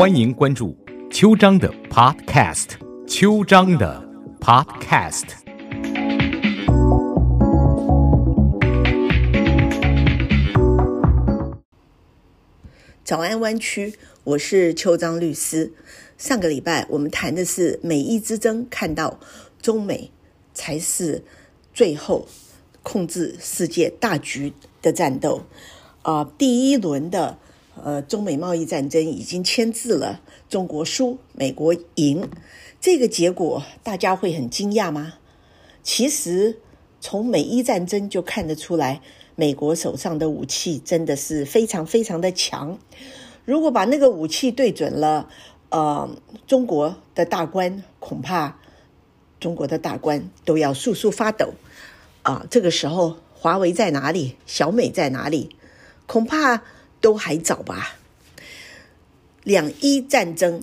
[0.00, 0.74] 欢迎关注
[1.10, 2.68] 秋章的 Podcast，
[3.06, 4.02] 秋章的
[4.40, 5.24] Podcast。
[13.04, 15.74] 早安湾区，我是邱章律师。
[16.16, 19.20] 上个礼拜我们谈的是美伊之争，看到
[19.60, 20.10] 中美
[20.54, 21.22] 才是
[21.74, 22.26] 最后
[22.82, 25.42] 控制世界大局的战斗。
[26.00, 27.36] 啊、第一轮的
[27.84, 32.28] 呃中美贸易战争已经签字了，中国输，美国赢。
[32.80, 35.14] 这个结果大家会很惊讶吗？
[35.82, 36.58] 其实
[37.00, 39.00] 从美伊战争就看得出来，
[39.34, 42.78] 美国手上的武器真的是非常非常的强。
[43.44, 45.28] 如果把那个武器对准了，
[45.70, 46.08] 呃，
[46.46, 48.58] 中国的大官，恐怕
[49.40, 51.54] 中国的大官都要速速发抖
[52.22, 52.46] 啊！
[52.50, 54.36] 这个时候，华为在哪里？
[54.46, 55.56] 小美在哪里？
[56.06, 56.62] 恐怕
[57.00, 57.96] 都还早吧。
[59.42, 60.62] 两伊战争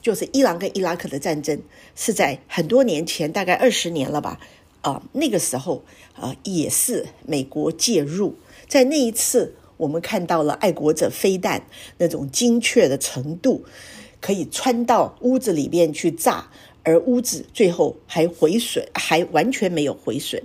[0.00, 1.60] 就是伊朗跟伊拉克的战争，
[1.94, 4.40] 是在很多年前，大概二十年了吧。
[4.80, 8.36] 啊、那个时候啊、也是美国介入，
[8.68, 11.66] 在那一次，我们看到了爱国者飞弹
[11.98, 13.64] 那种精确的程度，
[14.20, 16.50] 可以穿到屋子里面去炸，
[16.84, 20.42] 而屋子最后还毁损，还完全没有毁损。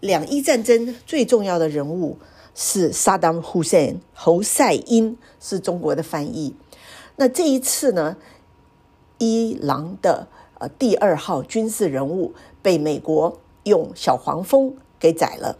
[0.00, 2.18] 两伊战争最重要的人物
[2.54, 6.54] 是萨达姆·胡塞侯赛因，是中国的翻译。
[7.16, 8.16] 那这一次呢，
[9.18, 15.58] 伊朗的呃第二号军事人物被美国用小黄蜂给宰了，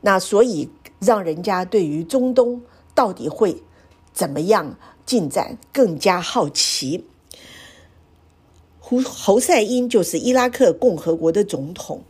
[0.00, 2.62] 那所以让人家对于中东
[2.94, 3.62] 到底会
[4.12, 4.76] 怎么样
[5.06, 7.06] 进展更加好奇。
[8.78, 12.02] 胡侯赛因就是伊拉克共和国的总统，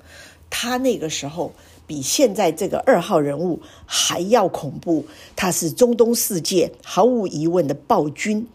[0.51, 1.53] 他那个时候
[1.87, 8.49] 比现在这个二号人物还要恐怖，他是中东世界毫无疑问的暴君。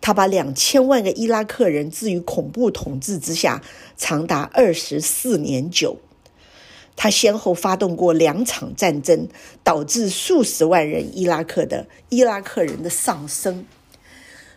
[0.00, 3.62] 他把两千万个伊拉克人置于恐怖统治之下，
[3.96, 5.98] 长达二十四年久。
[6.94, 9.28] 他先后发动过两场战争，
[9.62, 13.66] 导致数十万人伊拉克的伊拉克人的丧生。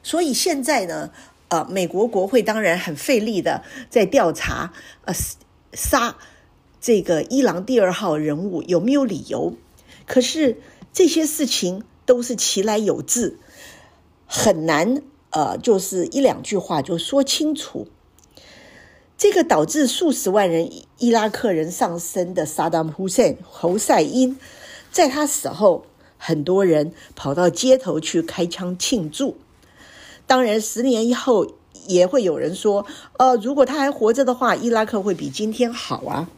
[0.03, 1.11] 所以现在呢，
[1.49, 4.71] 呃，美国国会当然很费力的在调查，
[5.05, 5.13] 呃，
[5.73, 6.15] 杀
[6.81, 9.53] 这个伊朗第二号人物有没有理由？
[10.07, 10.57] 可是
[10.93, 13.37] 这些事情都是其来有自，
[14.25, 15.01] 很难
[15.31, 17.87] 呃，就是一两句话就说清楚。
[19.17, 24.39] 这个导致数十万人伊拉克人丧生的萨达姆·胡塞侯赛因，
[24.91, 25.85] 在他死后，
[26.17, 29.35] 很多人跑到街头去开枪庆祝。
[30.25, 31.51] 当然，十年以后
[31.87, 32.85] 也会有人说，
[33.17, 36.29] 呃，如果他还活着的话，伊拉克会比今天好啊。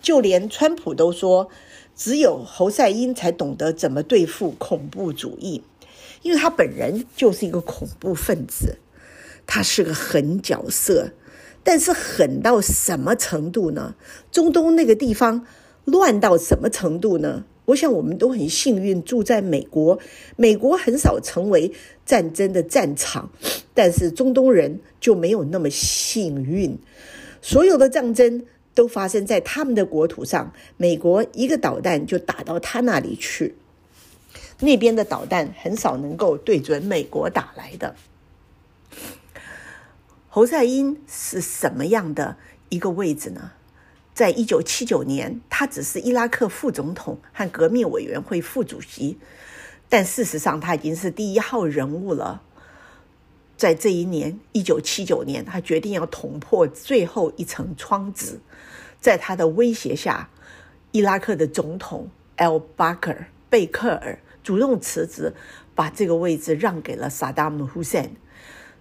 [0.00, 1.48] 就连川普都说，
[1.94, 5.62] 只有侯赛因才懂得怎么对付恐怖主义，
[6.22, 8.78] 因为他本人就是一个恐怖分子，
[9.46, 11.10] 他是个狠角色。
[11.64, 13.94] 但是狠到什么程度呢？
[14.30, 15.44] 中东那个地方
[15.84, 17.44] 乱到什么程度呢？
[17.66, 19.98] 我想我们都很幸运住在美国，
[20.36, 21.70] 美国很少成为
[22.06, 23.30] 战争的战场，
[23.74, 26.78] 但是中东人就没有那么幸运。
[27.42, 28.46] 所有的战争
[28.78, 33.56] 都发生在他们的国土上，美国一个导弹就打到他那里去，
[34.60, 37.96] 那边的导弹很少能够对准美国打来的。
[40.28, 42.36] 侯赛因是什么样的
[42.68, 43.50] 一个位置呢？
[44.14, 49.18] 在一九七九年，他只是伊拉克副总统和革命委员会副主席，
[49.88, 52.42] 但事实上他已经是第一号人物了。
[53.56, 58.40] 在这一年，一九七九年，他决定要捅破最后一层窗子，
[59.00, 60.28] 在他的威胁下，
[60.92, 65.34] 伊拉克的总统 El 巴克尔贝克尔主动辞职，
[65.74, 68.10] 把这个位置让给了萨达姆·胡塞。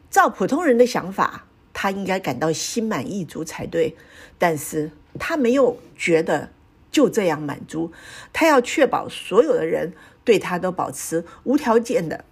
[0.10, 3.96] 照普通人的想法，他应该感到心满意足才对，
[4.38, 6.50] 但是他没有觉得
[6.90, 7.92] 就这样满足，
[8.32, 9.94] 他要确保所有的人
[10.24, 12.24] 对他都保持无条件的、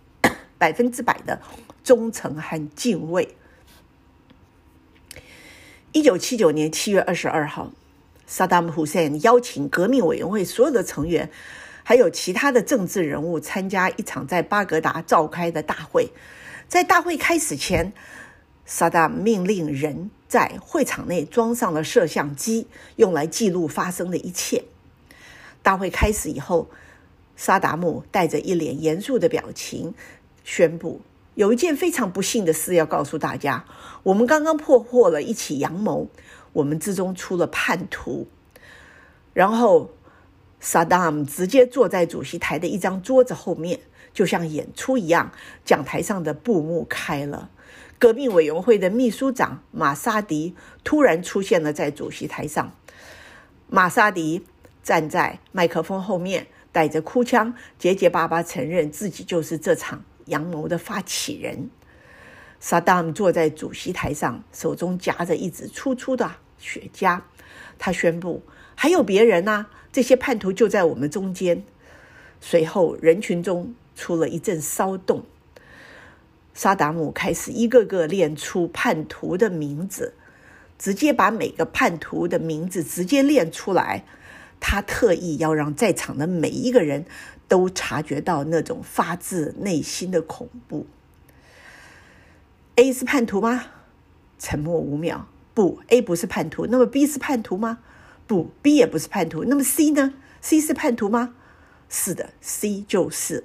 [0.58, 1.42] 百分之百的
[1.84, 3.36] 忠诚和敬畏。
[5.95, 7.71] 一九七九年七月二十二号，
[8.27, 11.31] 萨达姆·胡塞邀请革命委员会所有的成员，
[11.83, 16.09] 还有其他的政治人物参加一场在巴格达召开的大会。
[16.68, 17.94] 在大会开始前，
[18.65, 24.65] 萨达姆命令人在会场内装上了摄像机，用来记录发生的一切。
[25.63, 26.69] 大会开始以后，
[27.38, 29.94] 萨达姆带着一脸严肃的表情
[30.44, 31.00] 宣布
[31.36, 33.66] ：“有一件非常不幸的事要告诉大家，
[34.04, 36.10] 我们刚刚破获了一起阳谋，
[36.54, 38.28] 我们之中出了叛徒。”
[39.34, 39.92] 然后，
[40.60, 43.82] 萨达姆直接坐在主席台的一张桌子后面。
[44.14, 45.34] 就像演出一样，
[45.66, 47.50] 讲台上的布幕开了。
[48.00, 50.56] 革命委员会的秘书长马沙迪
[50.86, 52.72] 突然出现了在主席台上。
[53.68, 54.46] 马沙迪
[54.81, 61.69] 站在麦克风后面，带着哭腔，结结巴巴承认自己就是这场阳谋的发起人。
[62.60, 67.22] 萨达姆坐在主席台上，手中夹着一支粗粗的雪茄。
[67.77, 68.42] 他宣布
[68.74, 71.63] ：“还有别人呢，这些叛徒就在我们中间。”
[72.42, 75.24] 随后，人群中出了一阵骚动。
[76.54, 80.13] 萨达姆开始一个个念出叛徒的名字，
[80.80, 84.06] 直接把每个叛徒的名字直接念出来。
[84.68, 87.06] 他特意要让在场的每一个人
[87.48, 90.88] 都察觉到那种发自内心的恐怖。
[92.74, 93.66] A 是叛徒吗？
[94.40, 95.28] 沉默五秒。
[95.54, 96.66] 不，A 不是叛徒。
[96.66, 97.78] 那么 B 是叛徒吗？
[98.26, 99.44] 不，B 也不是叛徒。
[99.44, 101.36] 那么 C 呢？C 是叛徒吗？
[101.88, 103.44] 是的，C 就是。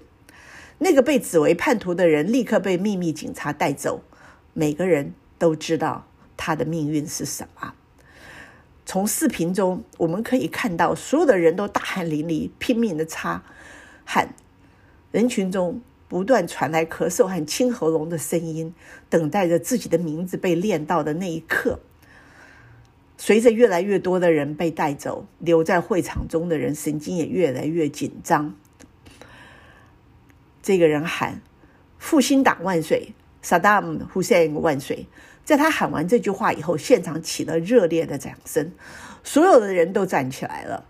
[0.79, 4.03] 那个被指为叛徒的人立刻被秘密警察带走。
[4.55, 6.07] 每个人都知道
[6.39, 7.75] 他的命运是什么。
[8.91, 13.41] 从视频中我们可以看到，所有的人都大汗淋漓，拼命的擦
[14.05, 14.35] 汗。
[15.13, 18.75] 人群中不断传来咳嗽和清喉咙的声音，
[19.09, 21.79] 等待着自己的名字被念到的那一刻。
[23.17, 28.57] 随着越来越多的人被带走，留在会场中的人神经也越来越紧张。
[30.61, 31.41] 这个人喊
[31.97, 35.07] ：“复兴党万岁，Saddam Hussein 万岁！”
[35.51, 38.71] 在他喊完这句话以后，现场起了热烈的掌声，
[39.25, 40.87] 所有的人都站起来了。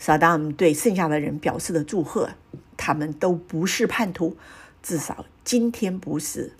[0.00, 2.30] Saddam 对剩下的人表示了祝贺，
[2.76, 4.36] 他们都不是叛徒，
[4.82, 6.50] 至少今天不是。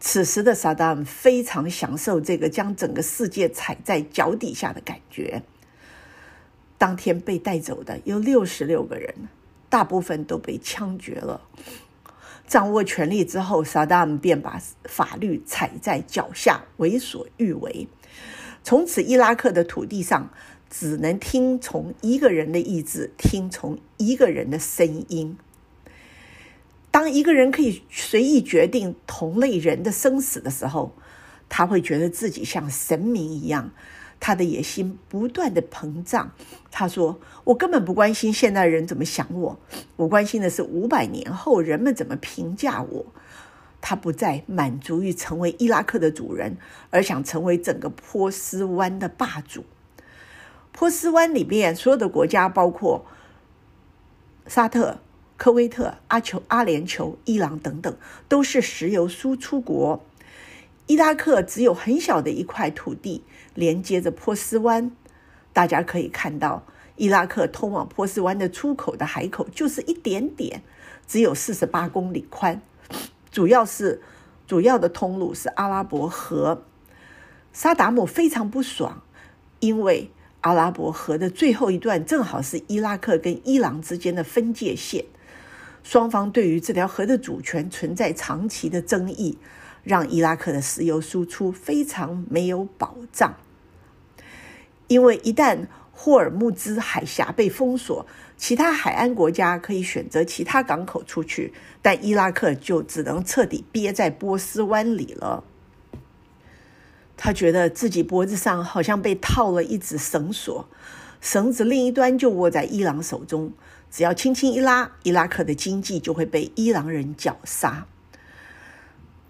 [0.00, 5.44] 此时的 Saddam 非常享受这个将整个世界踩在脚底下的感觉。
[6.78, 9.14] 当天被带走的有六十六个人。
[9.68, 11.40] 大部分都被枪决了。
[12.46, 17.88] 掌握权力之后，萨达姆便把法律踩在脚下，为所欲为。
[18.62, 20.30] 从此，伊拉克的土地上
[20.68, 25.36] 只能听从一个人的意志，听从一个人的声音。
[26.90, 30.94] 当一个人可以随意决定同类人的生死的时候，
[31.48, 33.72] 他会觉得自己像神明一样。
[34.24, 36.30] 他的野心不断的膨胀。
[36.70, 39.58] 他说：“我根本不关心现代人怎么想我，
[39.96, 43.06] 我关心的是五百年后人们怎么评价我。”
[43.82, 46.56] 他不再满足于成为伊拉克的主人，
[46.90, 49.64] 而想成为整个波斯湾的霸主。
[50.70, 53.04] 波斯湾里面所有的国家，包括
[54.46, 54.98] 沙特、
[55.36, 57.92] 科威特、阿酋、阿联酋、伊朗等等，
[58.28, 60.00] 都是石油输出国。
[60.86, 63.24] 伊拉克只有很小的一块土地。
[63.54, 64.90] 连接着波斯湾，
[65.52, 66.64] 大家可以看到，
[66.96, 70.62] 伊拉克通往波斯湾的出口的海口就是一点点，
[71.06, 72.62] 只有四十八公里宽。
[73.30, 74.00] 主要是
[74.46, 76.64] 主要的通路是阿拉伯河。
[77.52, 79.02] 沙达姆非常不爽，
[79.60, 85.04] 因为阿拉伯河的最后一段正好是伊拉克跟伊朗之间的分界线，
[85.82, 89.36] 双方对于这条河的主权存在长期的争议。
[89.82, 93.34] 让伊拉克的石油输出非常没有保障，
[94.86, 105.44] 因为一旦霍尔木兹海峡被封锁，其他海岸国家可以选择其他港口出去，但伊拉克就只能彻底憋在波斯湾里了。
[107.16, 110.68] 他觉得自己脖子上好像被套了一只绳索，
[111.20, 113.52] 绳子另一端就握在伊朗手中，
[113.90, 117.86] 只要轻轻一拉，伊拉克的经济就会被伊朗人绞杀。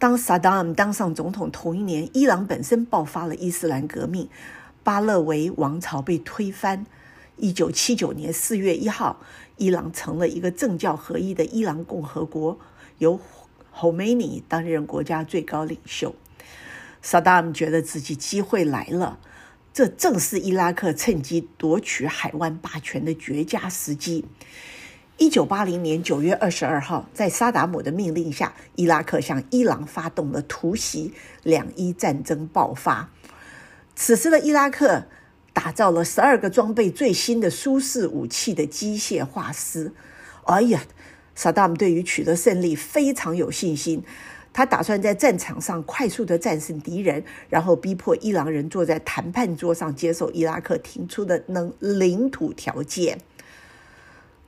[0.03, 4.29] 当萨达姆当上总统同一年，伊朗本身爆发了伊斯兰革命，
[4.83, 6.85] 巴勒维王朝被推翻。
[7.37, 9.21] 一九七九年四月一号，
[9.59, 12.59] 伊朗成了一个政教合一的伊朗共和国，
[12.99, 13.21] 由
[13.71, 16.17] 侯梅尼担任国家最高领袖。
[17.01, 19.21] 萨达姆觉得自己机会来了，
[19.73, 24.25] 这正是伊拉克趁机夺取海湾霸权的绝佳时机。
[25.19, 33.11] 一九八零年九月二十二号，在萨达姆的命令下，伊拉克向伊朗发动了突袭，两伊战争爆发。
[33.95, 35.05] 此时的伊拉克
[35.53, 39.93] 打造了十二个装备最新的舒适武器的机械化师。
[40.45, 40.83] 哎呀，
[41.35, 44.03] 萨达姆对于取得胜利非常有信心，
[44.53, 53.19] 他打算在战场上快速的战胜敌人，然后逼迫伊朗人坐在谈判桌上接受伊拉克提出的能领土条件。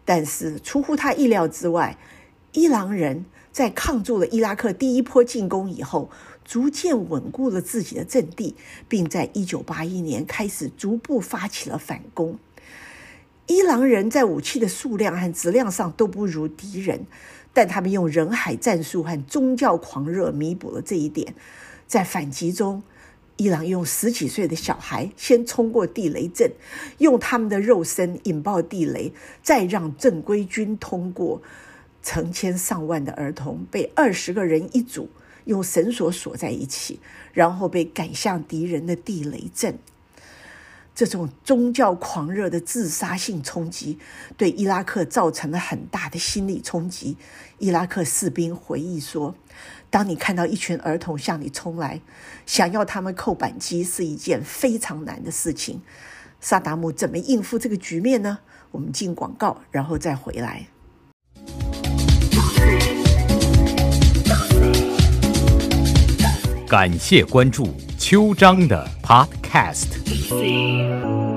[0.05, 1.97] 但是出乎他意料之外，
[2.53, 6.11] 伊朗人在抗住了伊拉克第一波进攻以后，
[6.45, 8.55] 逐渐稳固了自己的阵地，
[8.89, 12.39] 并在1981年开始逐步发起了反攻。
[13.47, 17.07] 伊朗人在武器的数量和质量上都不如敌人，
[17.53, 21.35] 但他们用人海战术和宗教狂热弥补了这一点。
[21.87, 22.83] 在反击中，
[23.37, 26.53] 伊朗用十几岁的小孩先冲过地雷阵，
[26.99, 29.13] 用他们的肉身引爆地雷，
[29.43, 31.43] 再让正规军通过。
[32.03, 35.09] 成千上万的儿童被二十个人一组
[35.47, 37.01] 用绳索锁在一起，
[37.33, 39.79] 然后被赶向敌人的地雷阵。
[40.95, 43.99] 这种宗教狂热的自杀性冲击
[44.37, 47.17] 对伊拉克造成了很大的心理冲击。
[47.59, 49.35] 伊拉克士兵回忆说
[49.95, 52.01] ：“当你看到一群儿童向你冲来，
[52.47, 55.83] 想要他们扣扳机是一件非常难的事情。”
[56.43, 58.41] 萨达姆怎么应付这个局面呢？
[58.73, 60.67] 我们进广告，然后再回来。
[66.67, 71.34] 感谢关注秋章的 Podcast。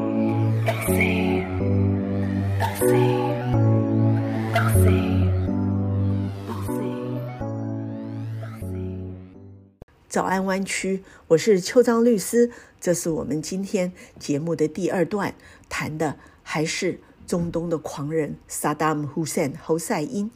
[10.17, 12.49] 早安湾区，我是邱章律师。
[12.81, 15.35] 这是我们今天节目的第二段，
[15.69, 20.31] 谈的还是中东的狂人萨达姆·胡塞侯赛因。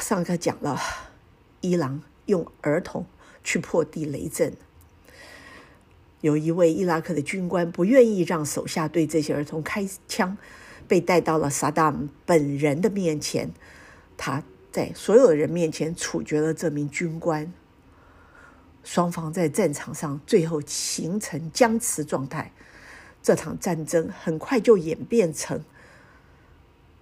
[0.00, 0.76] 上课讲了，
[1.60, 3.06] 伊朗用儿童
[3.44, 4.54] 去破地雷阵。
[6.20, 10.36] 有一位伊拉克的军官不愿意让手下对这些儿童开枪，
[10.88, 13.52] 被带到了萨达姆本人的面前。
[14.16, 14.42] 他
[14.72, 17.52] 在所有人面前处决了这名军官。
[18.86, 22.52] 双方在战场上最后形成僵持状态。
[23.22, 25.62] 这场战争很快就演变成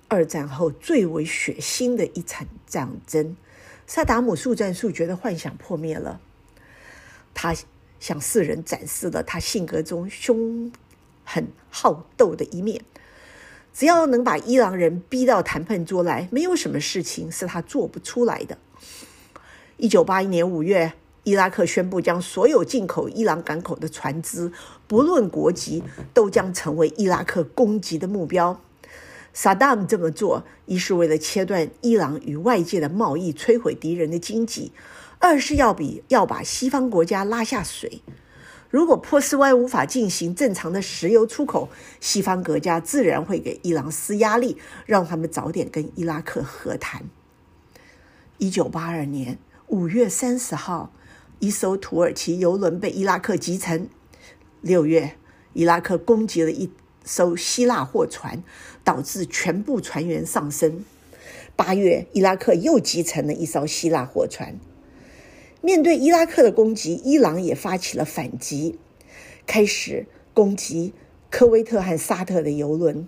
[0.09, 3.37] 二战后最为血腥的一场战争。
[3.87, 6.21] 萨达姆速战速决的幻想破灭了。
[7.33, 7.55] 他。
[8.01, 10.71] 向世人展示了他性格中凶
[11.25, 12.85] 狠好斗的一面。
[13.73, 18.59] 只要能把伊朗人逼到谈判桌来，没有什么事情是他做不出来的。
[19.79, 20.93] 一九八一年五月，
[21.25, 24.53] 伊拉克宣布将所有进口伊朗港口的船只，
[24.87, 28.61] 不论国籍，都将成为伊拉克攻击的目标。
[29.33, 34.71] 萨达姆这么做，一是为了切断伊朗与外界的贸易，摧毁敌人的经济。
[35.19, 38.03] 二是要比要把西方国家拉下水。
[38.69, 47.05] 如果波斯湾无法进行正常的石油出口，西方国家自然会给伊朗施压力，让他们早点跟伊拉克和谈。
[48.39, 49.39] 一九八二年
[49.69, 50.93] 五月三十号，
[51.41, 53.89] 一艘土耳其游轮被伊拉克击沉。
[54.61, 55.17] 六月，
[55.53, 56.71] 伊拉克攻击了一
[57.05, 58.43] 艘希腊货船，
[58.83, 60.85] 导致全部船员丧生。
[61.55, 64.59] 八月，伊拉克又击沉了一艘希腊货船。
[65.61, 68.79] 面对伊拉克的攻击，伊朗也发起了反击，
[69.47, 70.93] 开始攻击
[71.31, 73.07] 科威特和沙特的油轮。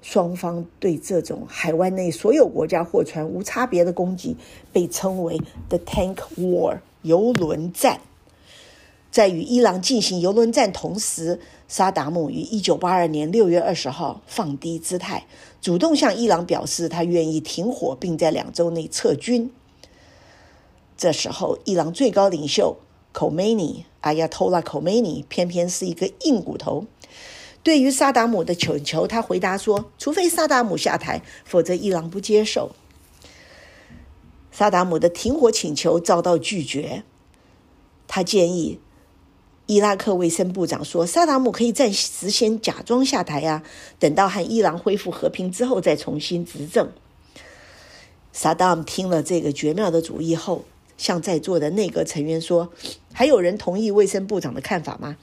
[0.00, 4.36] 双方对这种海湾内所有国家货船无差别的攻击，
[4.72, 8.00] 被称为 “the tank war” 游轮战。
[9.10, 15.26] 在与伊朗进行游轮战同时，萨达姆于一九八二年六月二十号放低姿态，
[15.60, 19.50] 主动向伊朗表示他愿意停火，并在两周内撤军。
[20.96, 22.76] 这时候，伊朗最高领袖
[23.12, 26.86] 口梅尼阿亚托拉口梅尼偏偏是一个硬骨头。
[27.62, 32.70] 对于萨达姆的请求，他回答说：“除非萨达姆下台，否则伊朗不接受。”
[34.52, 37.02] 萨达姆的停火请求遭到拒绝。
[38.06, 38.78] 他建议
[39.66, 43.64] 伊拉克卫生部长说：“萨达姆可以暂时先假装下台啊，
[43.98, 46.92] 等到和伊朗恢复和平之后再重新执政。”
[48.32, 50.64] 萨达姆听了这个绝妙的主意后。
[50.98, 52.70] 向在座的内阁成员说
[53.12, 55.16] ：“还有人同意卫生部长的看法吗？”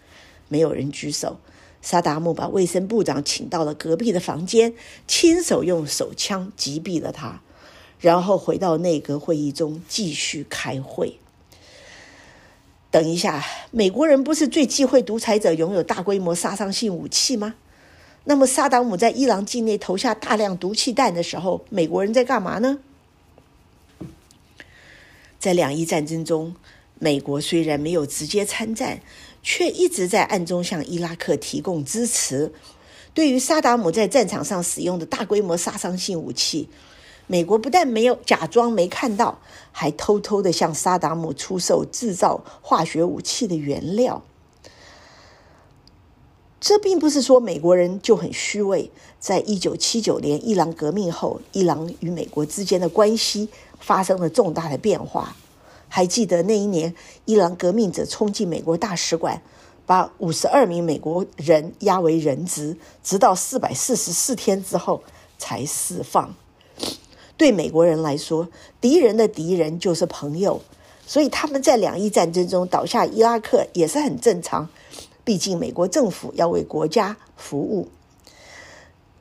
[0.50, 1.40] 没有人举手。
[1.82, 4.74] 萨达姆把卫生部长请到了隔壁的房间，
[5.08, 7.42] 亲手用手枪击毙了他，
[8.00, 11.18] 然后回到内阁会议中继续开会。
[12.92, 17.56] 等一下，美国人不是最忌讳独裁者拥有大规模杀伤性武器吗？
[18.24, 22.80] 那么，萨达姆在伊朗境内投下大量毒气弹的时候，美国人在干嘛呢？
[25.40, 26.56] 在两伊战争中，
[27.00, 29.00] 美国虽然没有直接参战，
[29.42, 32.52] 却一直在暗中向伊拉克提供支持。
[33.14, 36.68] 对于萨达姆在战场上使用的大规模杀伤性武器，
[37.32, 39.38] 美国不但没有假装没看到，
[39.72, 44.24] 还偷偷的向萨达姆出售制造化学武器的原料。
[46.60, 48.92] 这并不是说美国人就很虚伪。
[49.20, 53.50] 在一九七九年伊朗革命后，伊朗与美国之间的关系。
[53.80, 55.34] 发生了重大的变化。
[55.88, 56.94] 还记得那一年，
[57.24, 59.42] 伊朗革命者冲进美国大使馆，
[59.86, 65.02] 把五十二名美国人押为人质，直到四百四十四天之后
[65.38, 66.36] 才释放。
[67.40, 68.50] 对美国人来说，
[68.82, 70.60] 敌人的敌人就是朋友，
[71.08, 74.68] 所以他们在两伊战争中倒下伊拉克也是很正常。
[75.24, 77.88] 毕竟美国政府要为国家服务。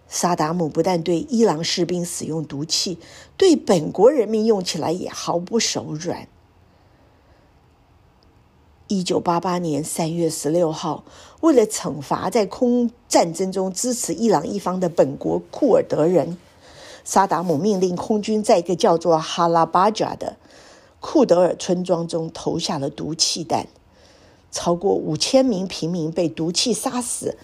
[0.09, 2.99] 萨达姆不但对伊朗士兵使用毒气，
[3.37, 6.27] 对本国人民用起来也毫不手软。
[8.89, 11.05] 一九八八年三月十六号，
[11.41, 16.37] 为了惩罚在空战争中支持伊朗一方的本国库尔德人，
[17.11, 20.37] 萨达姆命令空军在一个叫做哈拉巴贾的
[21.01, 23.67] 库德尔村庄中投下了毒气弹，
[24.51, 27.39] 超过五千名平民被毒气杀死。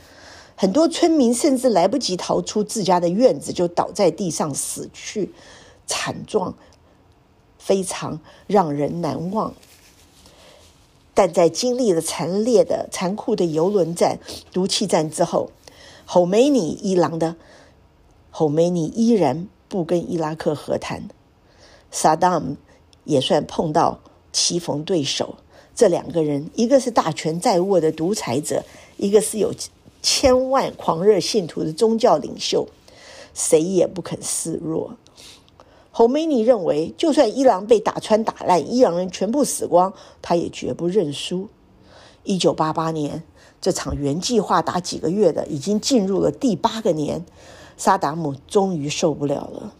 [0.54, 5.33] 很多村民甚至来不及逃出自家的院子，就倒在地上死去，
[5.87, 6.52] 惨状
[7.56, 9.54] 非常让人难忘。
[11.14, 14.18] 但在经历了惨烈的、残酷的游轮战、
[14.52, 15.49] 毒气战之后，
[16.04, 17.37] 侯梅尼伊朗的
[18.30, 21.09] 侯梅尼依然不跟伊拉克和谈。
[21.90, 22.57] 萨达姆
[23.02, 23.99] 也算碰到
[24.33, 25.35] 棋逢对手，
[25.75, 28.62] 这两个人，一个是大权在握的独裁者，
[28.99, 29.52] 一个是有。
[30.00, 32.69] 千万狂热信徒的宗教领袖，
[33.33, 34.99] 谁也不肯示弱。
[35.90, 41.49] 侯梅尼认为，就算伊朗被打穿打烂，伊朗人全部死光，他也绝不认输。
[42.23, 43.23] 一九八八年，
[43.62, 47.25] 这场原计划打几个月的，已经进入了第八个年，
[47.76, 49.75] 萨达姆终于受不了了，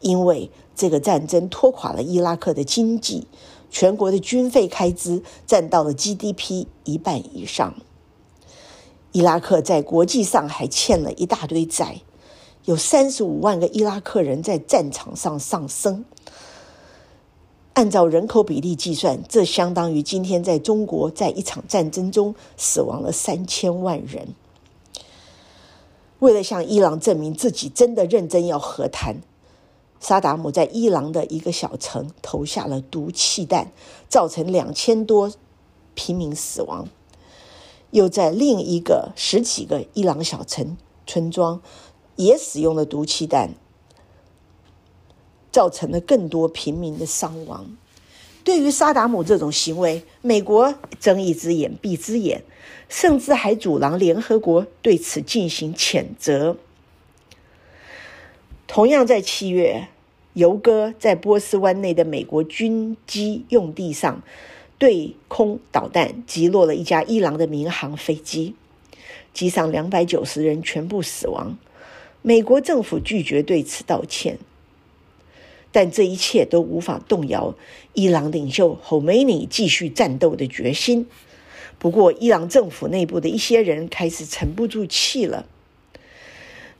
[0.00, 3.26] 因为这个战争拖垮了伊拉克的经济，
[3.70, 7.74] 全国的军费开支占到了 GDP 一半以上。
[9.12, 12.02] 伊拉克在国际上还欠了一大堆债，
[12.66, 16.04] 有三十五万个伊拉克人在战场上丧生。
[17.72, 24.28] 按照人口比例计算，这相当于今天在中国在一场战争中死亡了三千万人。
[26.18, 29.16] 为了向伊朗证明自己真的认真要和谈，
[30.00, 33.72] 萨达姆在伊朗的一个小城投下了毒气弹，
[34.08, 35.32] 造成两千多
[35.94, 36.88] 平民死亡。
[37.90, 41.60] 又在另一个十几个伊朗小城村庄，
[42.16, 43.50] 也使用了毒气弹，
[45.52, 47.76] 造成了更多平民的伤亡。
[48.46, 52.44] 对于萨达姆这种行为，美国睁一只眼闭一只眼，
[52.88, 56.56] 甚至还阻挠联合国对此进行谴责。
[58.68, 59.88] 同样在七月，
[60.34, 64.22] 尤哥在波斯湾内的美国军机用地上。
[64.78, 68.54] 对空导弹击落了一架伊朗的民航飞机，
[69.32, 71.56] 机上两百九十人全部死亡。
[72.20, 74.38] 美国政府拒绝对此道歉，
[75.76, 77.54] 但这一切都无法动摇
[77.92, 81.06] 伊朗领袖侯梅尼继续战斗的决心。
[81.78, 85.44] 不过，伊朗政府内部的一些人开始沉不住气了，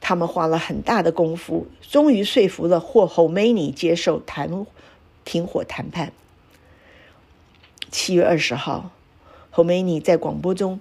[0.00, 4.64] 他们花了很大的功夫，终于说服了霍侯梅尼接受谈
[5.26, 6.14] 停火谈判。
[7.90, 8.92] 七月二十号，
[9.50, 10.80] 侯梅尼在广播中，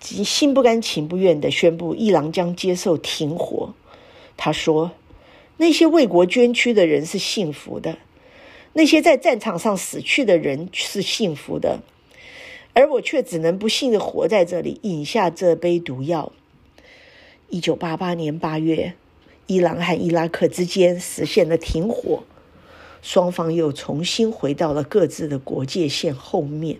[0.00, 3.72] 心不甘情不愿地宣布，伊朗将接受停火。
[4.36, 4.90] 他说
[5.62, 7.96] ：“那些为国捐躯的人是幸福的，
[8.72, 11.78] 那些在战场上死去的人是幸福的，
[12.74, 16.32] 而我却只能不幸地活在这里，饮下这杯毒药。”
[17.48, 18.94] 一九八八年八月，
[19.46, 22.24] 伊朗和伊拉克之间实现了停火。
[23.00, 26.78] 双方又重新回到了各自的国界线后面。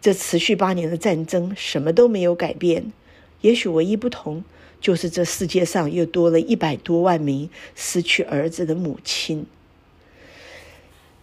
[0.00, 2.92] 这持续八年的战争什么都没有改变，
[3.40, 4.44] 也许唯一不同
[4.82, 9.46] 就是这世界上又多了一百多万名失去儿子的母亲。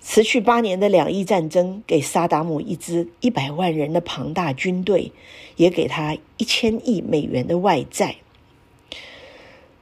[0.01, 5.11] 持续八年的两伊战争给萨达姆一支一百万人的庞大军队，
[5.57, 8.15] 也给他一千亿美元的外债。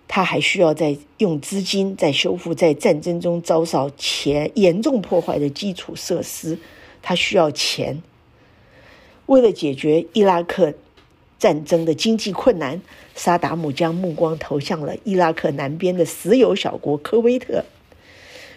[0.09, 6.57] 他还需要再用资金再修复在战争中遭受前严重破坏的基础设施，
[7.01, 8.01] 他需要钱。
[9.27, 10.73] 为了解决伊拉克
[11.39, 12.81] 战争的经济困难，
[13.15, 17.65] 萨达姆将目光投向了伊拉克南边的石油小国科威特。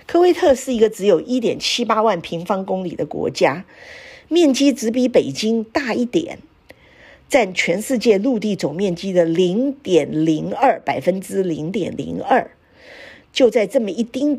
[0.06, 3.64] 科威特是一个只有一点七八万平方公里的国家，
[4.28, 6.38] 面积只比北京大一点。
[7.28, 12.50] 占全世界陆地总面积的零点零二百分之零点零二，
[13.32, 14.36] 就在这么一丁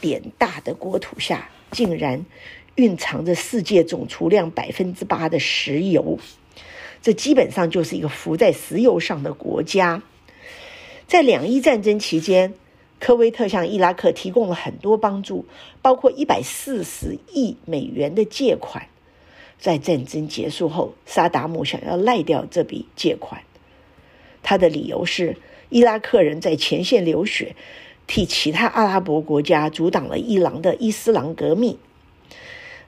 [0.00, 2.24] 点大的国土下，竟然
[2.76, 6.18] 蕴藏着世界总储量百分之八的石油，
[7.02, 10.02] 这基本上就是一个浮在石油上的国家。
[11.06, 12.54] 在两伊战争期间，
[12.98, 15.46] 科威特向伊拉克提供了很多帮助，
[15.82, 18.86] 包括一百四十亿美元的借款。
[19.58, 23.42] 在战争结束后，萨达姆想要赖掉这笔借款。
[24.42, 25.36] 他的理由是，
[25.68, 27.54] 伊拉克人在前线流血，
[28.06, 31.76] 替其他阿拉伯国家阻挡了伊朗的伊斯兰革命。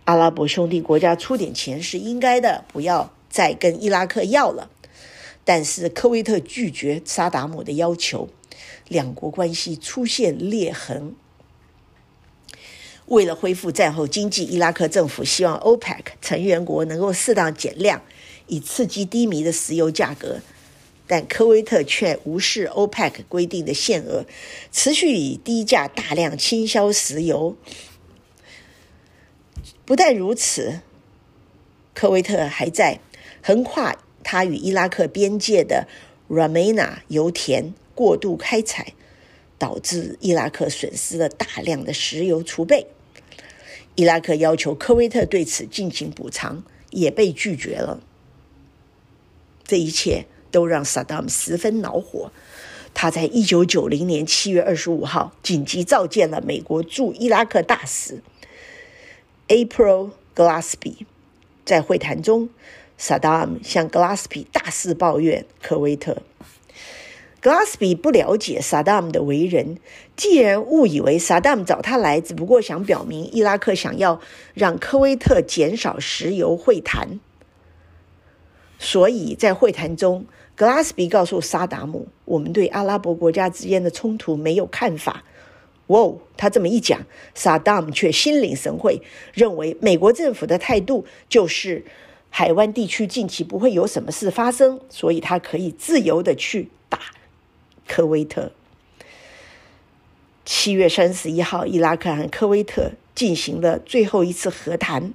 [0.05, 4.71] 阿拉伯兄弟国家出点钱是应该的，不要再跟伊拉克要了。
[5.45, 8.29] 但是科威特拒绝萨达姆的要求，
[8.87, 11.17] 两国关系出现裂痕。
[13.07, 18.03] 为了恢复战后经济，伊拉克政府希望 OPEC 成员国能够适当减量，
[18.47, 20.39] 以刺激低迷的石油价格。
[21.09, 24.25] 但科威特却无视 OPEC 规定的限额，
[24.71, 27.57] 持续以低价大量倾销石油。
[29.85, 30.81] 不但如此，
[31.93, 33.01] 科威特还在
[33.43, 35.89] 横跨他与伊拉克边界的
[36.29, 38.95] Ramena 油田过度开采，
[39.59, 42.87] 导致伊拉克损失了大量的石油储备。
[43.95, 48.01] 伊拉克要求科威特对此进行补偿，也被拒绝了。
[49.67, 52.33] 这一切都让萨达姆十分恼火。
[52.95, 58.23] 他在一九九零年七月二十五号紧急召见了美国驻伊拉克大使
[59.49, 61.07] April Glaspie。
[61.65, 62.51] 在会谈中，
[63.05, 66.19] 萨达姆向 Glaspy 大肆抱怨科威特。
[67.41, 69.79] 格拉斯比不了解萨达姆的为人，
[70.15, 74.21] 既然误以为萨达姆找他来只不过想表明伊拉克想要
[74.55, 77.19] 让科威特减少石油会谈，
[78.79, 85.25] 所以在会谈中，格拉斯比告诉萨达姆：“我们对阿拉伯国家之间的冲突没有看法。”
[85.89, 87.01] 哦，他这么一讲，
[87.35, 89.03] 萨达姆却心领神会，
[89.35, 91.85] 认为美国政府的态度就是
[92.35, 96.99] 海湾地区近期不会有什么事发生，所以他可以自由的去打。
[97.87, 98.53] 科威特
[100.47, 105.13] 七月三十一号，伊拉克和科威特进行了最后一次和谈。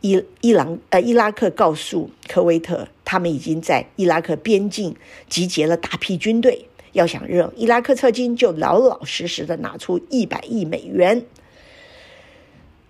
[0.00, 4.96] 伊伊朗呃，伊拉克告诉科威特，他们已经在伊拉克边境
[5.28, 11.26] 集结了大批军队，要想让伊拉克撤军，就老老实实的拿出一百亿美元。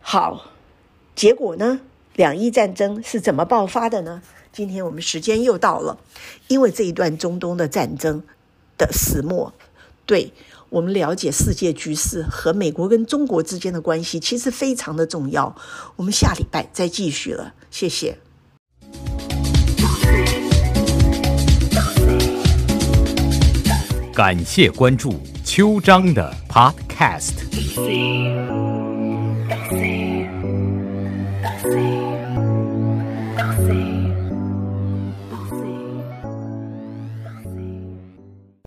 [0.01, 0.53] 好，
[1.18, 1.81] 结果呢？
[2.14, 4.22] 两伊战争是怎么爆发的呢？
[4.52, 5.98] 今天我们时间又到了，
[6.46, 8.22] 因为这一段中东的战争
[8.76, 9.52] 的始末，
[10.07, 10.33] 对
[10.68, 15.57] 我们了解世界局势和美国跟中国之间的关系，其实非常的重要。
[15.96, 18.16] 我们下礼拜再继续了，谢谢。
[24.14, 28.67] 感谢关注秋章的 Podcast。